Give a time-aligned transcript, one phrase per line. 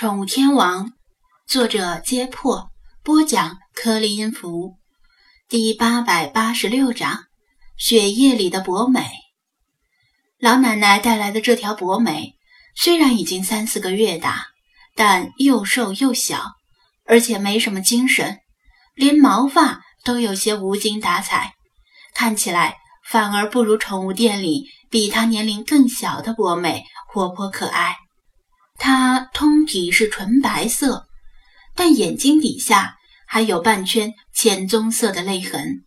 [0.00, 0.94] 宠物天王，
[1.46, 2.70] 作者：揭破，
[3.04, 4.78] 播讲：颗粒音符，
[5.46, 7.24] 第八百八十六章：
[7.76, 9.10] 血液里的博美。
[10.38, 12.38] 老奶奶带来的这条博美，
[12.74, 14.46] 虽然已经三四个月大，
[14.94, 16.52] 但又瘦又小，
[17.04, 18.38] 而且没什么精神，
[18.94, 21.52] 连毛发都有些无精打采，
[22.14, 27.98] 看起来反而不如宠物店里比它年龄更小的博美活泼可爱。
[28.82, 31.06] 它通体是纯白色，
[31.76, 32.96] 但眼睛底下
[33.26, 35.84] 还有半圈浅棕色的泪痕，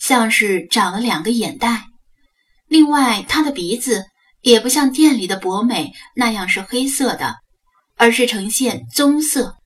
[0.00, 1.84] 像是长了两个眼袋。
[2.66, 4.06] 另外，它的鼻子
[4.40, 7.36] 也不像店里的博美那样是黑色的，
[7.96, 9.56] 而是呈现棕色。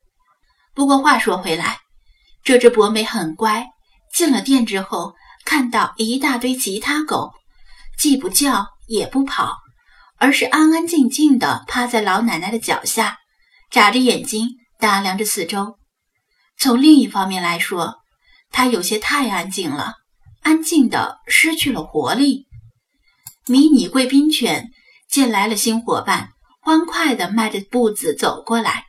[0.74, 1.78] 不过话说回来，
[2.42, 3.64] 这只博美很乖，
[4.12, 7.30] 进了店之后，看到一大堆其他狗，
[7.96, 9.56] 既不叫也不跑。
[10.18, 13.18] 而是安安静静地趴在老奶奶的脚下，
[13.70, 15.78] 眨着眼睛打量着四周。
[16.58, 17.96] 从另一方面来说，
[18.50, 19.94] 它有些太安静了，
[20.42, 22.46] 安静的失去了活力。
[23.46, 24.70] 迷你贵宾犬
[25.08, 26.30] 见来了新伙伴，
[26.62, 28.84] 欢快地迈着步子走过来，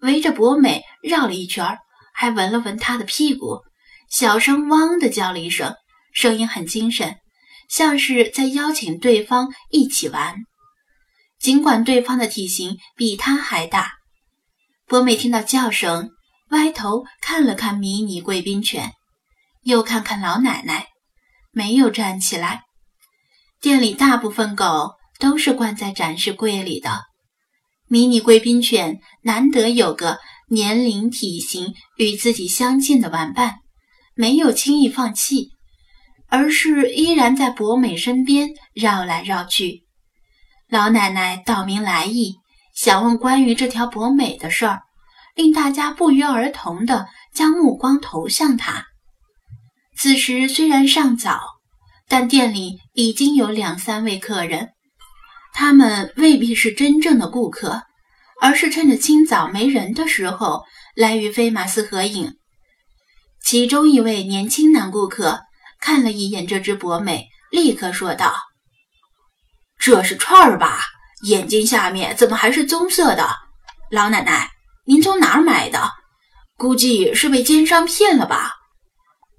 [0.00, 1.78] 围着博美绕了一圈，
[2.12, 3.60] 还闻了闻它的屁股，
[4.10, 5.74] 小声汪的叫了一声，
[6.12, 7.16] 声音很精神，
[7.68, 10.36] 像是在邀请对方一起玩。
[11.42, 13.94] 尽管对方的体型比他还大，
[14.86, 16.10] 博美听到叫声，
[16.50, 18.92] 歪头看了看迷你贵宾犬，
[19.62, 20.86] 又看看老奶奶，
[21.50, 22.62] 没有站起来。
[23.60, 27.02] 店里大部分狗都是关在展示柜里的，
[27.88, 33.56] 迷你贵宾犬难得有个年龄、体型与自己相近的玩伴，
[34.14, 35.50] 没有轻易放弃，
[36.28, 39.81] 而是依然在博美身边绕来绕去。
[40.72, 42.36] 老奶奶道明来意，
[42.74, 44.80] 想问关于这条博美的事儿，
[45.34, 48.86] 令大家不约而同地将目光投向她。
[49.98, 51.42] 此时虽然尚早，
[52.08, 54.70] 但店里已经有两三位客人，
[55.52, 57.82] 他们未必是真正的顾客，
[58.40, 60.62] 而是趁着清早没人的时候
[60.96, 62.32] 来与菲马斯合影。
[63.44, 65.42] 其中一位年轻男顾客
[65.82, 68.32] 看了一眼这只博美，立刻说道。
[69.82, 70.84] 这是串儿吧？
[71.24, 73.28] 眼睛下面怎么还是棕色的？
[73.90, 74.48] 老奶奶，
[74.84, 75.90] 您从哪儿买的？
[76.56, 78.52] 估计是被奸商骗了吧？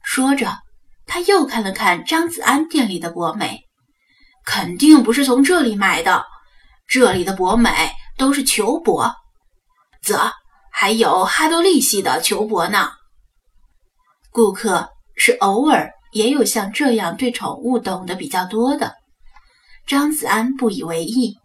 [0.04, 0.58] 说着，
[1.06, 3.62] 他又看了看张子安店里的博美，
[4.44, 6.26] 肯定不是从这里买的。
[6.88, 9.16] 这里的博美都是球博，
[10.02, 10.34] 啧，
[10.74, 12.92] 还有哈多利系的球博呢。
[14.30, 18.94] 顾客是偶尔也有像这样对宠物懂得比较多的。
[19.86, 21.36] 张子安不以为意，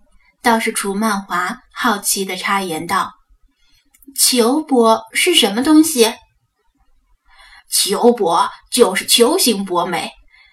[0.43, 3.13] 倒是楚曼华好奇地插言道
[4.19, 6.15] ：“球博是什么东西
[7.69, 10.13] ？”“球博就是球形博美，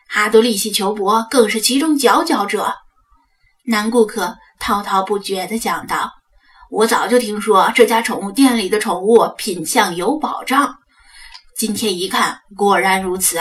[0.10, 2.74] 哈多利西球博更是其中佼佼者。”
[3.68, 6.12] 男顾客滔滔不绝地讲道
[6.72, 10.76] ：“我早就听说这家宠物店里的宠物品相有保障，
[11.56, 13.40] 今天一看，果然如此。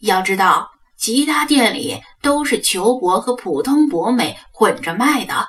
[0.00, 0.68] 要知道。”
[0.98, 5.48] 其他店里都是球博和普通博美混着卖的，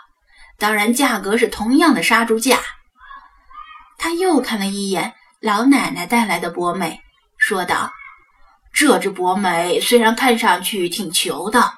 [0.58, 2.60] 当然价格是同样的杀猪价。
[3.98, 7.02] 他又看了一眼老奶奶带来的博美，
[7.38, 7.92] 说道
[8.72, 11.74] ：“这只博美虽然看上去挺球的，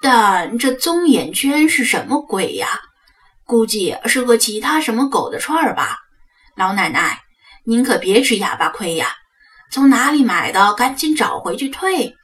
[0.00, 2.68] 但这棕眼圈是什么鬼呀？
[3.44, 5.98] 估计是和其他什么狗的串儿吧。
[6.56, 7.20] 老奶奶，
[7.64, 9.08] 您可别吃哑巴亏呀！
[9.70, 12.16] 从哪里买的，赶紧找回去退。”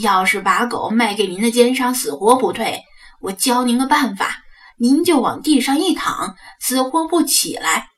[0.00, 2.82] 要是把狗卖给您的奸商，死活不退，
[3.20, 4.38] 我教您个办法，
[4.78, 7.88] 您就往地上一躺，死活不起来，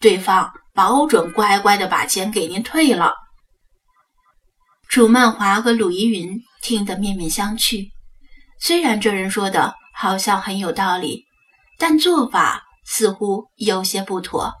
[0.00, 3.14] 对方保准乖乖的把钱给您退了。
[4.88, 7.88] 楚曼华和鲁依云听得面面相觑，
[8.60, 11.24] 虽然这人说的好像很有道理，
[11.78, 14.52] 但做法似乎有些不妥。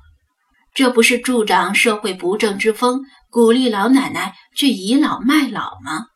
[0.74, 6.06] 这不是助长社会不正之风，鼓励老奶奶去倚老卖老吗？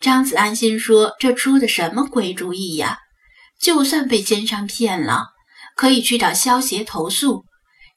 [0.00, 2.98] 张子安心说：“这出的什么鬼主意呀？
[3.60, 5.26] 就算被奸商骗了，
[5.74, 7.44] 可以去找萧协投诉。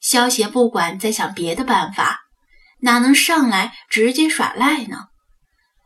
[0.00, 2.22] 萧协不管，再想别的办法，
[2.80, 5.04] 哪能上来直接耍赖呢？”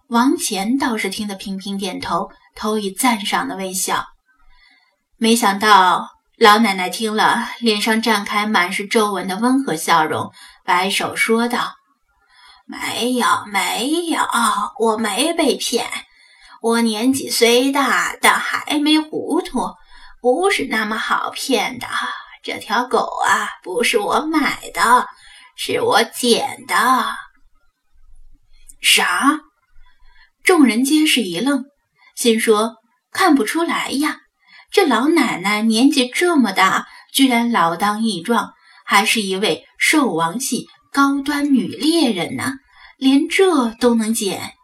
[0.08, 4.06] 王乾倒是听得频频点头，投以赞赏的微笑。
[5.18, 6.08] 没想到
[6.38, 10.30] 老奶奶听了，脸上绽开满是皱纹的温和笑容，
[10.64, 11.74] 摆手说道
[12.66, 14.20] ：“没有，没有，
[14.78, 15.86] 我没被骗。”
[16.62, 19.74] 我年纪虽大，但还没糊涂，
[20.20, 21.86] 不是那么好骗的。
[22.42, 25.06] 这条狗啊，不是我买的，
[25.54, 27.14] 是我捡的。
[28.80, 29.38] 啥？
[30.42, 31.64] 众人皆是一愣，
[32.16, 32.76] 心说
[33.12, 34.18] 看不出来呀，
[34.72, 38.54] 这老奶奶年纪这么大，居然老当益壮，
[38.84, 40.66] 还是一位兽王系
[40.96, 42.54] 高端女猎人呢，
[42.96, 44.54] 连这都能捡。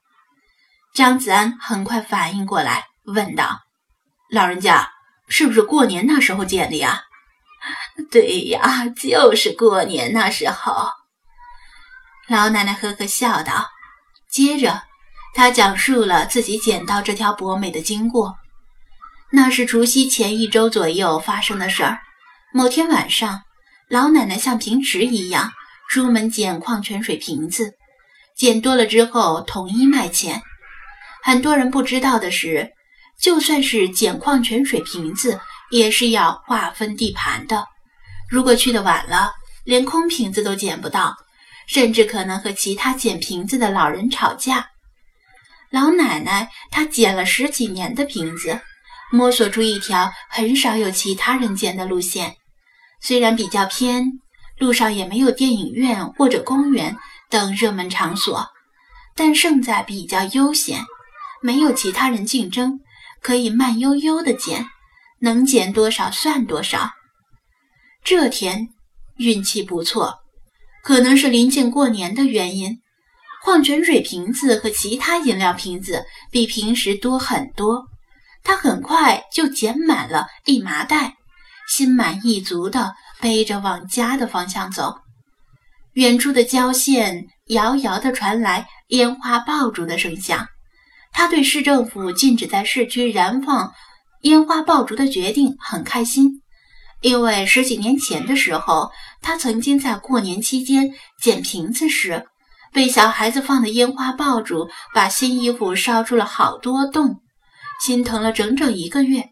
[0.94, 3.60] 张子安很快反应过来，问道
[4.32, 4.88] ：“老人家，
[5.28, 7.02] 是不是过年那时候捡的呀
[8.10, 10.88] ？”“对呀，就是过年那时候。”
[12.28, 13.68] 老奶奶呵呵笑道。
[14.30, 14.84] 接着，
[15.34, 18.34] 她讲述了自己捡到这条博美的经过。
[19.32, 21.98] 那是除夕前一周左右发生的事儿。
[22.54, 23.42] 某天晚上，
[23.90, 25.52] 老奶奶像平时一样
[25.92, 27.74] 出门捡矿泉水瓶子，
[28.34, 30.40] 捡多了之后统一卖钱。
[31.22, 32.72] 很多人不知道的是，
[33.20, 35.38] 就算是捡矿泉水瓶子，
[35.70, 37.66] 也是要划分地盘的。
[38.30, 39.32] 如果去的晚了，
[39.64, 41.14] 连空瓶子都捡不到，
[41.66, 44.70] 甚至可能和其他捡瓶子的老人吵架。
[45.68, 48.58] 老奶奶她捡了十几年的瓶子，
[49.10, 52.36] 摸索出一条很少有其他人捡的路线。
[53.02, 54.10] 虽然比较偏，
[54.62, 56.96] 路上也没有电影院或者公园
[57.28, 58.46] 等热门场所，
[59.16, 60.84] 但胜在比较悠闲。
[61.42, 62.78] 没有其他人竞争，
[63.20, 64.64] 可以慢悠悠的捡，
[65.18, 66.92] 能捡多少算多少。
[68.04, 68.68] 这天
[69.16, 70.20] 运气不错，
[70.84, 72.78] 可能是临近过年的原因，
[73.42, 77.82] 矿泉水瓶子和其他饮料瓶子比平时多很多。
[78.44, 81.14] 他很快就捡满了一麻袋，
[81.68, 84.96] 心满意足的背着往家的方向走。
[85.92, 90.48] 远处的郊县遥遥的传来烟花爆竹的声响。
[91.12, 93.72] 他对市政府禁止在市区燃放
[94.22, 96.40] 烟花爆竹的决定很开心，
[97.02, 98.90] 因为十几年前的时候，
[99.20, 100.90] 他曾经在过年期间
[101.20, 102.24] 捡瓶子时，
[102.72, 107.20] 被小孩子放的烟花爆竹把新衣服烧出了好多洞，
[107.84, 109.28] 心疼了整整一个月。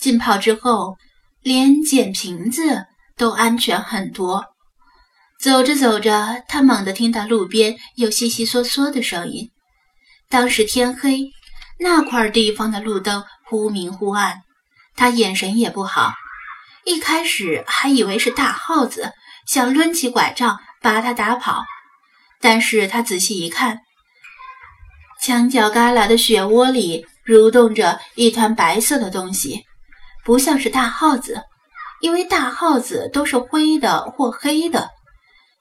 [0.00, 0.96] 浸泡之后，
[1.40, 2.84] 连捡瓶子
[3.16, 4.44] 都安全很多。
[5.40, 9.50] 走着走着，他猛地听到路边有悉悉嗦嗦的声音。
[10.28, 11.30] 当时天黑，
[11.78, 14.42] 那块地方的路灯忽明忽暗，
[14.94, 16.12] 他眼神也不好。
[16.84, 19.12] 一开始还以为是大耗子
[19.46, 21.64] 想抡起拐杖把他打跑，
[22.40, 23.80] 但是他仔细一看，
[25.22, 29.64] 墙角旮旯的雪窝里蠕动着一团白色的东西，
[30.24, 31.42] 不像是大耗子，
[32.06, 34.90] 因为大耗子都是灰的或黑的。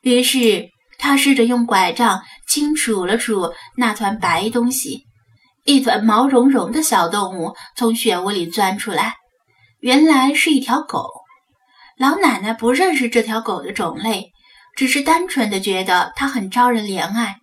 [0.01, 0.69] 于是。
[0.97, 5.03] 他试着用拐杖轻杵了杵那团白东西，
[5.65, 9.15] 一团毛茸茸的小动物从雪窝里钻出来，
[9.81, 11.09] 原来是一条狗。
[11.97, 14.31] 老奶奶不认识这条狗的种类，
[14.77, 17.39] 只是单纯的觉得它很招人怜爱，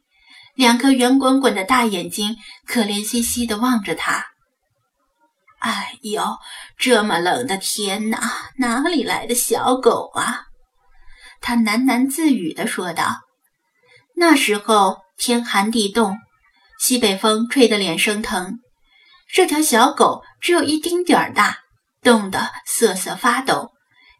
[0.56, 4.24] 两颗圆滚滚的大眼睛可怜兮兮地望着他。
[5.62, 6.22] 哎呦，
[6.76, 10.46] 这么冷的天哪，哪里来的小狗啊？
[11.40, 13.20] 他喃喃自语地说道。
[14.16, 16.18] 那时候天寒地冻，
[16.80, 18.58] 西北风吹得脸生疼。
[19.32, 21.58] 这条小狗只有一丁点儿大，
[22.02, 23.70] 冻得瑟瑟发抖，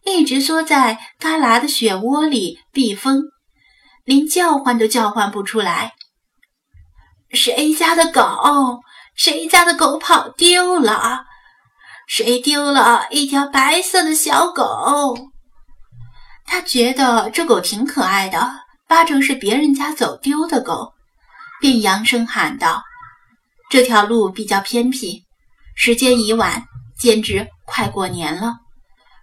[0.04, 3.20] 一直缩在旮旯的雪窝里避风，
[4.05, 5.94] 连叫唤都叫唤不出来。
[7.32, 8.81] 谁家的狗？
[9.14, 11.26] 谁家的狗跑丢了？
[12.14, 15.16] 谁丢了一条白色的小狗？
[16.44, 18.52] 他觉得这狗挺可爱的。
[18.86, 20.92] 八成是别人家走丢的狗，
[21.58, 22.82] 便扬声喊道
[23.72, 25.22] ：“这条路比较偏僻，
[25.74, 26.62] 时间已晚，
[26.98, 28.56] 简直快过年了。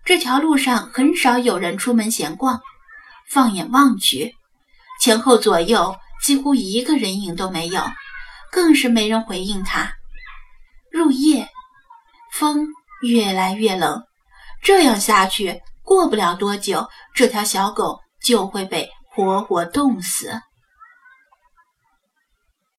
[0.03, 2.59] 这条路上很少有人出门闲逛。
[3.29, 4.33] 放眼望去，
[4.99, 7.83] 前后左右几乎一个人影都没有，
[8.51, 9.93] 更是没人回应他。
[10.91, 11.47] 入夜，
[12.33, 12.67] 风
[13.01, 14.03] 越来越冷，
[14.61, 20.39] 这样下去，过不了多久，这条小狗就会被……”活活冻死。